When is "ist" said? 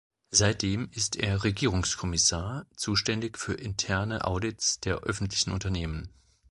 0.93-1.15